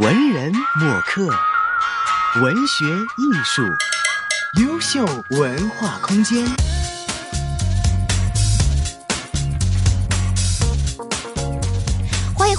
[0.00, 1.28] 文人墨客，
[2.40, 2.86] 文学
[3.18, 3.62] 艺术，
[4.58, 6.69] 优秀文化空间。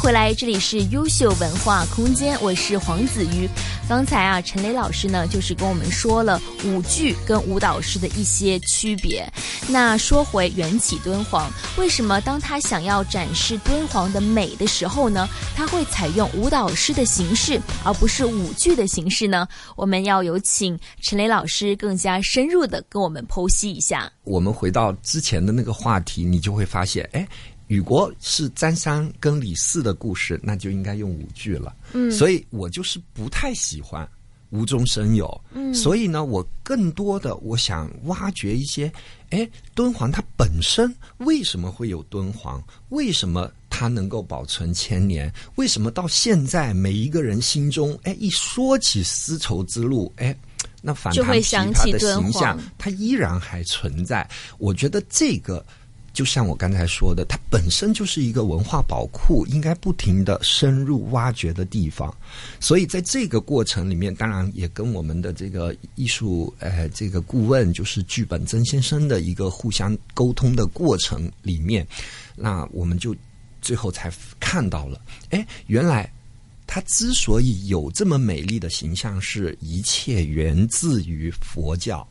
[0.02, 3.47] 回来，这里是优秀文化空间，我是黄子瑜。
[3.88, 9.32] 刚才啊，陈雷老师呢，就是跟我们说了舞剧跟舞蹈师的一些区别。
[9.69, 19.48] 那说回缘起敦煌，为什么当他想要展示敦煌的美的时候呢，他会采用舞蹈师的形式，而不是舞剧的形式呢？
[19.76, 24.12] 我们要有请陈雷老师更加深入的跟我们剖析一下。
[24.24, 27.27] 我们回到之前的那个话题，你就会发现，哎。
[27.72, 31.74] 雨国是张三跟李四的故事，那就应该用五句了。
[31.94, 34.06] 嗯，所以我就是不太喜欢
[34.50, 35.42] 无中生有。
[35.54, 38.92] 嗯，所以呢，我更多的我想挖掘一些，
[39.30, 42.62] 哎，敦煌它本身为什么会有敦煌？
[42.90, 45.34] 为什么它能够保存千年？
[45.56, 50.38] 为什么到现在每一个人心中，哎，一说起丝绸之路，哎，
[50.82, 54.30] 那反弹琵琶的形象，它依然还存在。
[54.58, 55.66] 我觉得这个。
[56.13, 62.13] 就像我刚才说的，它本身就是一个文化宝库，应该不停的深入挖掘的地方。
[62.59, 71.87] 所以在这个过程里面，当然也跟我们的这个艺术呃这个顾问，就是剧本曾先生的一个互相沟通的过程里面，
[72.35, 73.15] 那我们就
[73.61, 76.11] 最后才看到了，哎，原来
[76.67, 82.05] 它之所以有这么美丽的形象，是一切源自于佛教。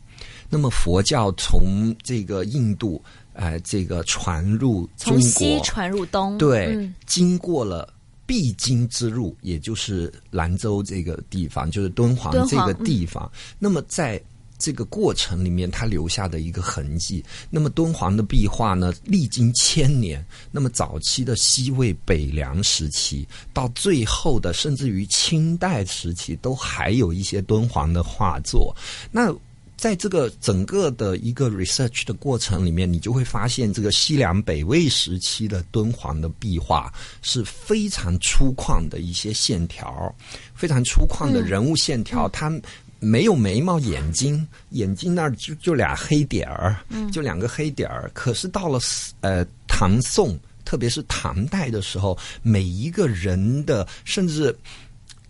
[0.48, 3.02] 那么佛教从这个印度。
[3.34, 7.92] 哎，这个传入中国，从西传入东，对，经过了
[8.26, 13.30] 必经之路，也就是兰州这个地方，就是敦煌这个地方。
[13.58, 14.20] 那么在
[14.58, 17.24] 这个过程里面，它留下的一个痕迹。
[17.48, 28.76] 那么敦煌的壁画呢，历经千年，那么早期的西魏、北凉时期，到最后的甚至于清代时期，都还有一些敦煌的画作。
[29.10, 29.34] 那
[29.80, 36.92] 在这个整个的一个 research 的过程里面，你就会发现，这个西凉北魏时期的敦煌的壁画
[37.22, 40.14] 是非常粗犷的一些线条，
[40.54, 42.52] 非常粗犷的人物线条，它
[42.98, 46.76] 没有眉毛、眼睛，眼睛那儿就就俩黑点儿，
[47.10, 48.10] 就两个黑点儿。
[48.12, 48.78] 可是到了
[49.22, 54.54] 呃唐宋，特别是唐代的时候，每一个人的甚至。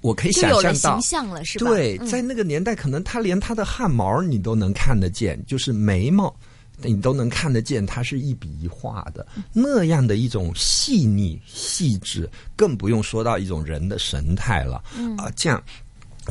[0.00, 1.70] 我可以想象到，形象了是吧？
[1.70, 6.34] 对，在那个年代，可能他连他的汗毛你都能看得见，就是眉毛，
[6.82, 14.82] 你都能看得见，他是一笔一画的那样的一种细腻细致，更不用说到一种人的神态了。
[15.18, 15.62] 啊，这样。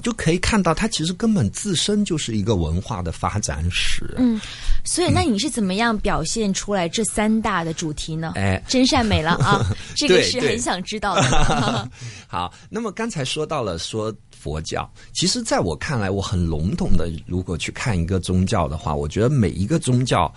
[0.03, 4.13] 就可以看到，它其实根本自身就是一个文化的发展史。
[4.17, 4.39] 嗯，
[4.85, 8.33] 所以那你是怎么样表现出来这三大的主题呢？
[8.35, 9.65] 哎，真善美了啊，
[9.97, 11.89] 这个是很想知道的。
[12.27, 20.31] 好，那么刚才说到了说佛教，其实在我看来，我很笼统的，如果去看一个宗教的话，我觉得每一个宗教，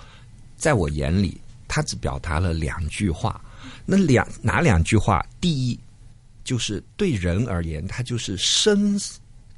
[0.57, 3.39] 在我眼里，它只表达了两句话。
[3.85, 5.25] 那两哪两句话？
[5.41, 5.79] 第一，
[6.43, 8.99] 就是对人而言，它就是生。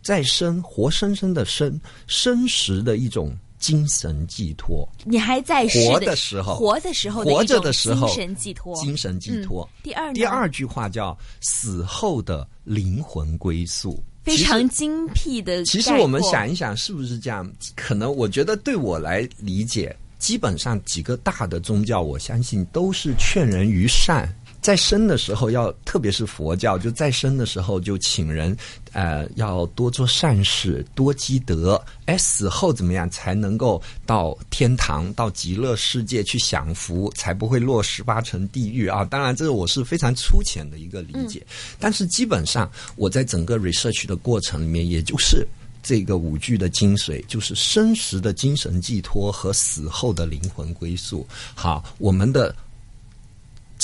[0.04, 4.86] 再生，活生生的生，生时的一种精神寄托。
[5.04, 9.66] 你还在活的时候，活的时候，活着的时候，精神寄托，精神寄托。
[9.82, 15.64] 第二，第二句话叫死后的灵魂归宿，非常精辟的。
[15.64, 17.50] 其实我们想一想，是不是这样？
[17.74, 24.28] 可能我觉得，对我来理解，基本上几个大的宗教，我相信都是劝人于善。
[24.64, 28.56] 在生的时候要，特别是佛教，就在生的时候就请人，
[28.92, 31.78] 呃，要多做善事，多积德。
[32.06, 39.04] 哎，死后怎么样才能够到天堂、到极乐世界去享福，才不会落十八层地狱啊？
[39.04, 41.46] 当然，这个我是非常粗浅的一个理解。
[41.78, 45.46] 但是基本上，我在整个 research 的过程里面，也就是
[45.82, 51.26] 这个五句的精髓，就是生时的精神寄托和死后的灵魂归宿。
[51.54, 52.56] 好，我们的。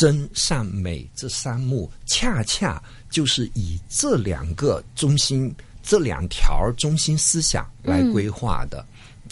[0.01, 8.83] 真善美这三目，恰恰就是以这两个中心、这两条中心思想来规划的。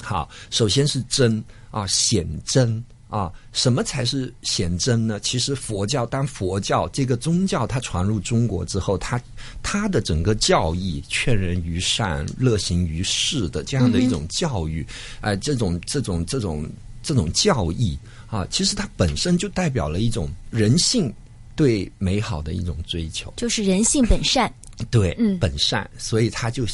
[0.02, 5.18] 好，首先是真啊，显真啊，什么才是显真呢？
[5.20, 9.18] 其实佛教，当佛教这个宗教它传入中国之后，它
[9.62, 14.86] 它的整个教义，劝人于善，乐行于世的这样的一种教育，
[15.22, 16.68] 哎，这种这种这种
[17.02, 17.98] 这种教义。
[18.28, 21.12] 啊，其实它本身就代表了一种人性
[21.56, 24.52] 对美好的一种追求，就是人性本善。
[24.90, 26.64] 对，嗯，本善，所以它就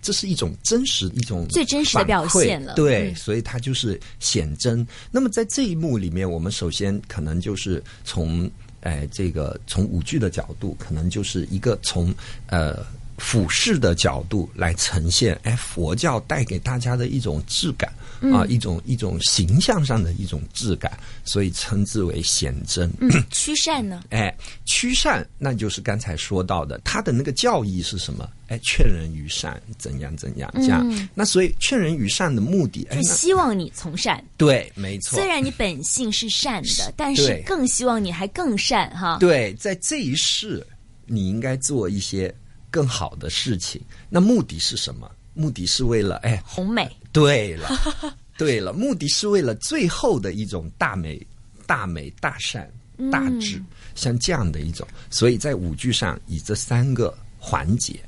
[0.00, 2.74] 这是一种真实一种最真实的表现了。
[2.74, 4.84] 对，所以它就是显真。
[5.12, 8.50] 那么在这一幕里面，我们首先可能就是从
[8.80, 12.12] 哎这个从舞剧的角度，可能就是一个从
[12.46, 12.84] 呃
[13.22, 17.90] 俯视的角度来呈现，哎，佛教带给大家的一种质感
[18.34, 22.92] 啊，一种一种形象上的一种质感，所以称之为显真。
[22.98, 24.02] 嗯， 驱善呢？
[24.10, 28.28] 哎，驱善，那就是刚才说到的，他的那个教义是什么？
[28.48, 30.84] 哎，劝人于善，怎样怎样这样。
[31.14, 34.22] 那所以劝人于善的目的，是希望你从善。
[34.36, 35.16] 对，没错。
[35.16, 39.16] 虽然你本性是善的，但是更希望你还更善哈。
[39.20, 40.66] 对，在这一世，
[41.06, 42.34] 你应该做一些
[42.72, 43.80] 更好的事情。
[44.08, 45.08] 那目的是什么？
[45.34, 46.90] 目的是为了哎，宏美。
[47.12, 47.68] 对了，
[48.36, 51.24] 对了，目的是为了最后的一种大美、
[51.66, 52.68] 大美、大善、
[53.12, 53.62] 大智，
[53.94, 54.84] 像这样的一种。
[55.08, 58.00] 所以在舞剧上以这三个环节。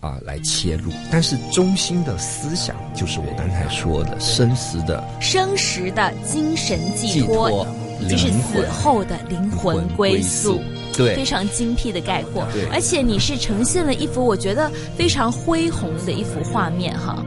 [0.00, 7.66] 啊，来切入，但是中心的思想就是我刚才说的生时的生时的精神寄托，
[8.08, 10.60] 就是死后的灵魂归宿，
[10.96, 12.46] 对，非常精辟的概括。
[12.52, 17.24] 对，而且你是呈现了一幅我觉得非常恢宏的一幅画面哈。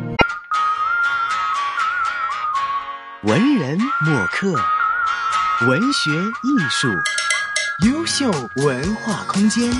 [3.23, 4.53] 文人墨客，
[5.67, 6.89] 文学艺术，
[7.87, 9.71] 优秀文化空间。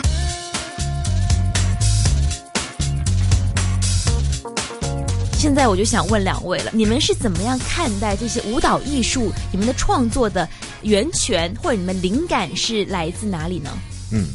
[5.34, 9.30] 现在我就想问两位了，你们是怎么样看待这些舞蹈艺术？
[9.52, 10.48] 你们的创作的
[10.84, 13.72] 源泉或者你们灵感是来自哪里呢？
[14.12, 14.28] 嗯，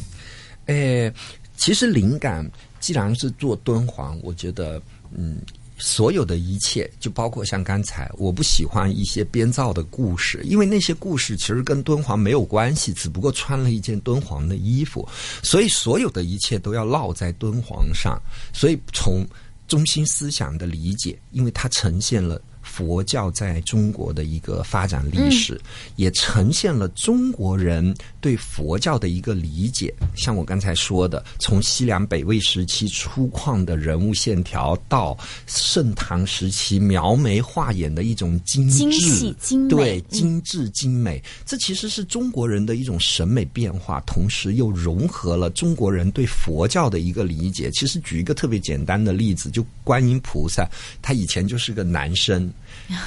[0.67, 1.13] 诶，
[1.57, 2.49] 其实灵感
[2.81, 4.81] 既然是做敦煌，我觉得，
[5.17, 5.39] 嗯，
[5.79, 15.09] 所有的一切就包括像刚才，我不喜欢一些编造的故事，因为那些故事其实跟敦煌没有关系，只不过穿了一件敦煌的衣服，
[15.43, 18.21] 所以所有的一切都要落在敦煌上，
[18.53, 19.27] 所以从。
[19.69, 22.41] 中心思想的理解，因为它呈现了。
[22.79, 25.61] 佛教在中国的一个发展历史，
[25.97, 29.93] 也呈现了中国人对佛教的一个理解。
[30.15, 35.17] 像我刚才说的，从西凉北魏时期粗犷的人物线条，到
[35.47, 47.71] 盛唐时期描眉画眼的一种精致、精美，对精致精美，这其实是中国人的一种审美变化，同时又融合了中国人对佛教的一个理解。
[47.71, 50.69] 其实举一个特别简单的例子，就观音菩萨，
[51.01, 52.53] 他以前就是个男生。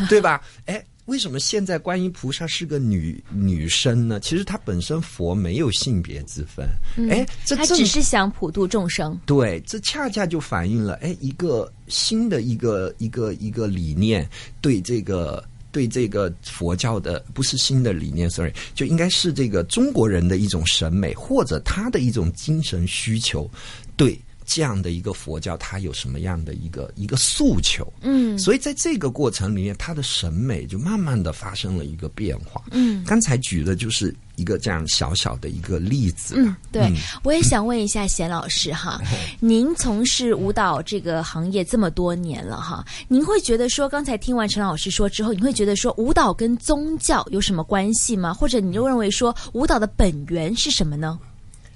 [0.10, 0.42] 对吧？
[0.66, 4.18] 哎，为什么现在观音菩萨是个女女生呢？
[4.22, 6.66] 其实她本身佛没有性别之分，
[7.10, 9.19] 哎，这只是想普度众生。
[9.25, 14.25] 对，这恰恰就反映了哎，一个新的一个一个一个理念，
[14.62, 23.52] 对这个对这个佛教的不是新的理念，sorry，就应该是这个中国人的一种审美或者他的一种精神需求，
[23.98, 24.18] 对。
[24.53, 27.88] 这样的一个佛教，它有什么样的一个一个诉求？
[28.01, 32.62] 嗯，所以在这个过程里面，他的审美就慢慢的发生了一个变化。
[32.71, 36.36] 嗯，刚才举的就是一个这样小小的一个例子。
[36.38, 36.92] 嗯，对，
[37.24, 39.01] 我也想问一下贤老师哈，
[39.39, 48.33] 您从事舞蹈这个行业这么多年了哈，您会觉得说，刚才听完陈老师说之后，你会觉得说，舞蹈跟宗教有什么关系吗？
[48.33, 51.18] 或者你就认为说，舞蹈的本源是什么呢？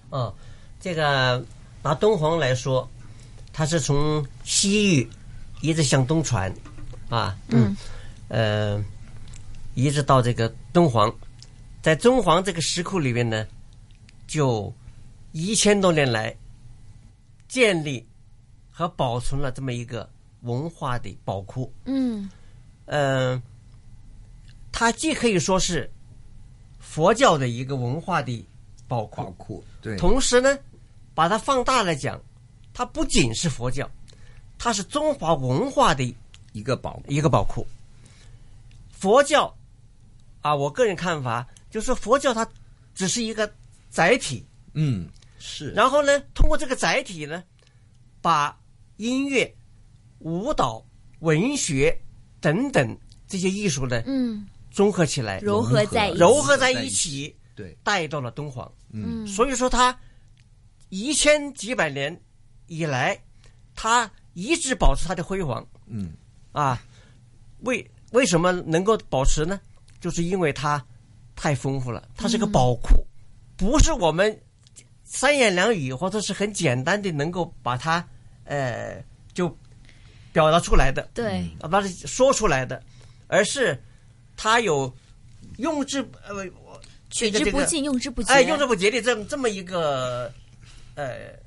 [0.09, 0.33] 哦，
[0.81, 1.41] 这个。
[1.85, 2.89] 拿敦煌来说，
[3.53, 5.07] 它是从西域
[5.61, 6.51] 一直向东传，
[7.09, 7.77] 啊，嗯，
[8.27, 8.83] 呃，
[9.75, 11.15] 一直到这个敦煌，
[11.83, 13.45] 在敦煌这个石窟里面呢，
[14.25, 14.73] 就
[15.31, 16.35] 一千多年来
[17.47, 18.03] 建立
[18.71, 20.09] 和保存了这么一个
[20.41, 22.27] 文化的宝库，嗯，
[22.85, 23.39] 呃，
[24.71, 25.87] 它既可以说是
[26.79, 28.43] 佛教的一个文化的
[28.87, 30.57] 宝库，宝库，对，同时呢。
[31.15, 32.21] 把它放大来讲，
[32.73, 33.89] 它不仅是佛教，
[34.57, 36.03] 它是中华文化的
[36.51, 37.65] 一个宝一个宝库。
[38.91, 39.55] 佛教
[40.41, 42.45] 啊，我个人看法就是佛教它
[42.93, 43.49] 只是一个
[43.89, 45.07] 载体，嗯，
[45.39, 45.71] 是。
[45.71, 47.41] 然后呢，通过这个载体呢，
[48.21, 48.55] 把
[48.97, 49.55] 音乐、
[50.19, 50.85] 舞蹈、
[51.19, 51.97] 文学
[52.41, 59.97] 等等这些艺术呢，嗯，综合起来，融合在融合在一起，对，带到了敦煌，嗯，所以说它。
[60.89, 62.21] 一千几百年
[62.67, 63.19] 以来，
[63.75, 65.65] 它一直保持它的辉煌。
[65.87, 66.13] 嗯，
[66.51, 66.81] 啊，
[67.61, 69.59] 为为什么能够保持呢？
[69.99, 70.83] 就是因为它
[71.35, 73.05] 太丰富了，它是个宝库，
[73.57, 74.39] 不是我们
[75.03, 78.07] 三言两语或者是很简单的能够把它
[78.43, 79.49] 呃就
[80.31, 81.09] 表达出来的。
[81.13, 82.81] 对，啊，把它说出来的，
[83.27, 83.81] 而是
[84.37, 84.93] 它有
[85.57, 86.45] 用之呃
[87.09, 90.31] 取之不尽、用之不竭，哎，用之不竭的这这么一个。
[90.95, 91.37] 呃，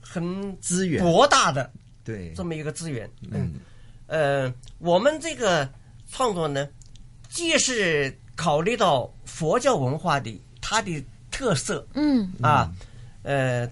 [0.00, 1.02] 很资源。
[1.02, 1.70] 博大的，
[2.02, 2.32] 对。
[2.34, 3.54] 这么一个资源，嗯，
[4.06, 5.68] 呃，我们这个
[6.10, 6.68] 创作呢，
[7.28, 12.32] 既是考虑到佛教文化的它的特色，嗯。
[12.42, 12.72] 啊，
[13.22, 13.70] 呃，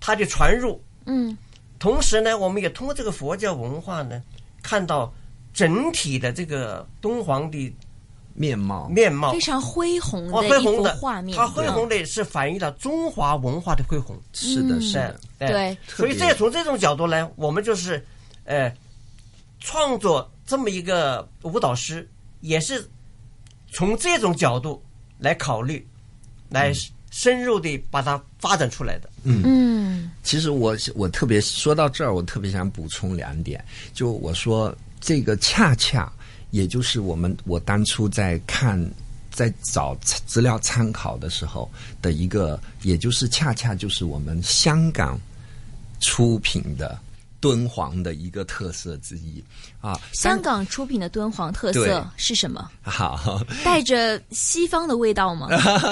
[0.00, 1.36] 它的传入，嗯，
[1.78, 4.22] 同时呢，我们也通过这个佛教文化呢，
[4.62, 5.12] 看到
[5.52, 7.74] 整体的这个敦煌的
[8.34, 9.32] 面貌，面貌。
[9.32, 10.96] 非，常恢宏哦，的一幅恢宏的。
[10.96, 14.20] 画面，它恢宏的是反映了中华文化的恢宏。
[14.32, 15.78] 是的，是的，哎对。
[15.86, 18.04] 所以这从这种角度呢，我们就是，
[18.44, 18.72] 呃，
[19.60, 22.08] 创作这么一个舞蹈师，
[22.40, 22.86] 也是
[23.72, 24.82] 从这种角度
[25.18, 25.86] 来考虑，
[26.50, 26.72] 来
[27.10, 29.08] 深入的把它发展出来的。
[29.22, 30.10] 嗯。
[30.22, 33.62] 其实我我特别说到这儿，我特别想补充两点，
[33.92, 36.10] 就我说这个恰恰
[36.54, 38.80] 也就是我们我当初在看
[39.32, 41.68] 在找资料参考的时候
[42.00, 45.18] 的一个，也就是恰恰就是我们香港
[45.98, 46.96] 出品的
[47.40, 49.42] 敦煌的一个特色之一
[49.80, 50.00] 啊。
[50.12, 52.70] 香港出品的敦煌特色是什么？
[52.82, 55.48] 好，带着西方的味道吗？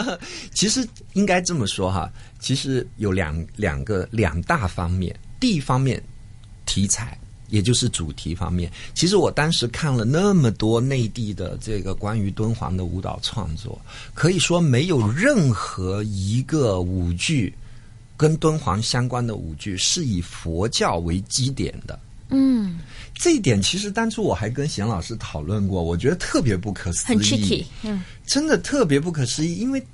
[0.55, 5.13] 其实应该这么说哈，其实有两两个两大方面。
[5.41, 6.01] 第一方面，
[6.67, 7.19] 题材，
[7.53, 8.73] 也就是主题方面。
[8.95, 13.79] 其实我当时看了那么多内地的这个关于敦煌的舞蹈创作，
[14.15, 17.55] 可以说没有任何一个舞剧
[18.17, 21.99] 跟敦煌相关的舞剧是以佛教为基点的。
[22.31, 22.79] 嗯，
[23.15, 27.17] 这一点其实当初我还跟贤老师讨论过，我觉得特别不可思议。
[27.17, 27.65] 很 tricky。
[27.83, 29.87] 嗯，真的特别不可思议，因为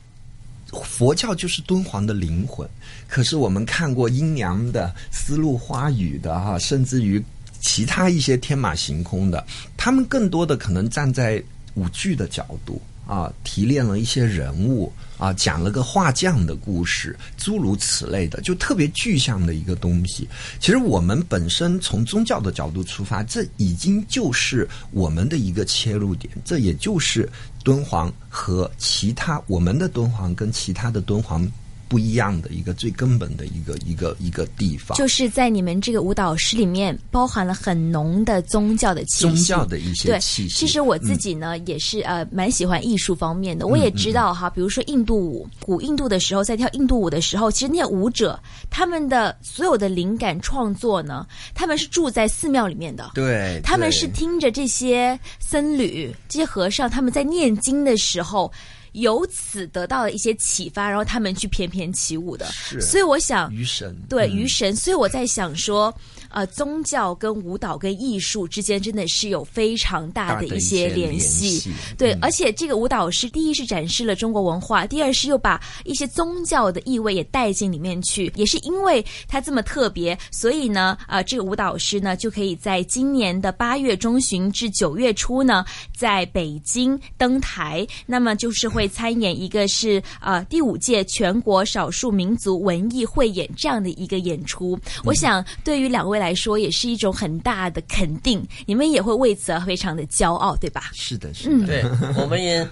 [0.84, 2.68] 佛教就是敦煌的灵魂。
[3.08, 7.20] 可是我们看过阴阳的、丝路花语的哈、甚至于
[7.60, 9.46] 其他一些天马行空的，
[9.76, 11.42] 他们更多的可能站在
[11.74, 20.28] 舞剧的角度啊，提炼了一些人物啊，讲了个画匠的故事，诸如此类的，就特别具象的一个东西。
[20.60, 27.28] 其实我们本身从宗教的角度出发，这已经就是我们的一个切入点，这也就是
[27.64, 31.46] 敦煌和其他我们的敦煌跟其他的敦煌
[31.88, 34.97] 不一样的一个最根本的一个一个一个地方。
[34.97, 40.54] 就是在你们这个舞蹈室里面包含了很浓的宗教的气息，宗教的一些对，气息。
[40.54, 48.38] 其实我自己呢、也是呃蛮喜欢艺术方面的，我也知道哈，比如说印度舞，古印度的时候在跳印度舞的时候，其实那些舞者
[48.71, 53.11] 他们的所有的灵感创作呢，他们是住在寺庙里面的。
[53.14, 58.50] 对，他们是听着这些僧侣、这些和尚他们在念经的时候，
[58.92, 62.47] 由此得到了一些启发，然后他们去翩翩起舞的。
[62.47, 62.80] 是。
[62.80, 63.97] 所以我想，鱼神。
[64.09, 64.37] 对嗯。
[64.37, 65.95] 鱼神，所以我在想说，
[66.30, 71.70] 呃，宗教跟舞蹈跟艺术之间真的是有非常大的一一些些联联系。
[71.97, 78.30] 对，嗯而且这个舞蹈是第一是展示了中国文化，第二是又把一些宗教的意味也带进里面去。
[78.35, 85.64] 也是因为它这么特别，所以呢，呃，这个舞蹈师呢就可以在今年的八月中旬至九月初呢，
[85.97, 87.87] 在北京登台。
[88.06, 94.78] 那么就是会参演一个是呃第五届全国少数民族文艺汇演这样的一个演出。
[95.04, 100.90] 我想对于两位来说也是一种很大的肯定，你们也会为此而非常的骄傲，对吧？
[100.92, 102.66] 是的，是嗯的，对，我们也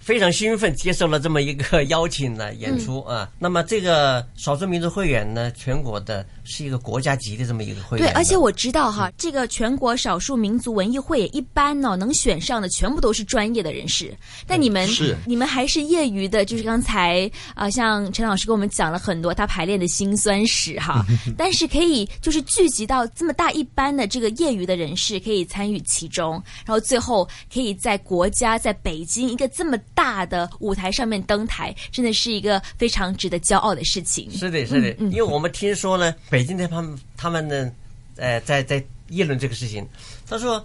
[0.00, 3.30] 非常兴奋接受了这么一个邀请呢演出嗯啊。
[3.38, 14.12] 那么这个少数民族会员呢，全国的是一个国家级的这么一个汇对，演的，而且我知道哈，这个全国少数民族文艺汇演一般呢，能选上的全部都是专业的人士，
[14.46, 15.16] 但你们是。
[15.26, 21.04] 你们还是业余的，就是刚才啊、呃像陈老师跟我们讲了很多他排练的辛酸史哈，
[21.36, 26.32] 但是可以就是聚集到这么大一班的这个业余的人士可以参与其中，
[26.64, 34.30] 然后最后可以在国家在北京一个这么大的舞台上面登台，真的是一个非常值得骄傲的事情。
[34.30, 37.70] 是的，是的，嗯因为我们听说呢，北京的他们他们呢，
[38.16, 39.86] 呃，在在议论这个事情，
[40.26, 40.64] 他说，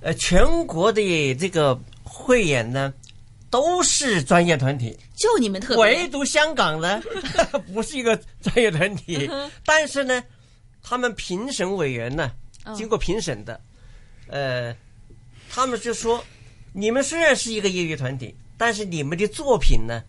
[0.00, 2.92] 呃，全国的这个汇演呢，
[3.50, 7.00] 都是专业团体，就你们特别唯独香港呢，
[7.72, 9.28] 不是一个专业团体，
[9.64, 10.22] 但是呢，
[10.82, 12.30] 他们评审委员呢，
[12.64, 12.74] 哦。
[12.74, 13.58] 经过评审的，
[14.28, 14.74] 呃，
[15.50, 16.22] 他们就说，
[16.72, 20.02] 你们虽然是一个业余团体，但是你们的作品呢，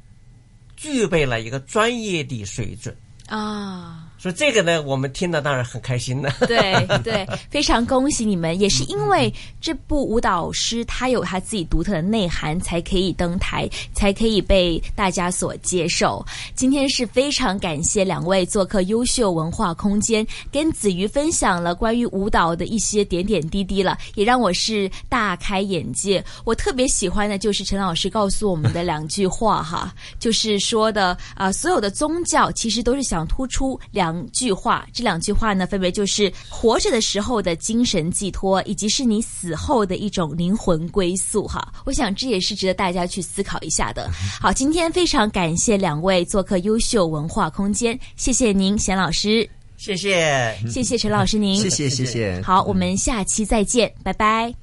[0.75, 2.95] 具备了一个专业的水准。
[3.27, 4.08] 啊。
[4.19, 6.29] 所以这个呢，我们听了当然很开心了。
[6.45, 8.59] 对对，非常恭喜你们！
[8.59, 16.23] 也是因为这部舞蹈师他有他自己独特的内涵，才可以登台，才可以被大家所接受。
[16.53, 26.21] 今天是非常感谢两位做客优秀文化空间，跟子瑜分享了关于舞蹈的一些点点滴滴了，也让我是大开眼界。
[26.43, 41.71] 我特别喜欢的就是陈老师告诉我们的两句话哈，就是说的啊、所有的宗教其实都是想突出两句话，这两句话呢，分别就是活着的时候的精神寄托，以及是你死后的一种灵魂归宿哈。
[41.85, 44.09] 我想这也是值得大家去思考一下的。
[44.41, 49.47] 好，今天非常感谢两位做客优秀文化空间，谢谢您，贤老师。
[49.77, 50.57] 谢谢。
[50.69, 51.55] 谢谢陈老师您。
[51.55, 52.41] 谢谢谢谢。
[52.41, 54.53] 好，我们下期再见，拜拜。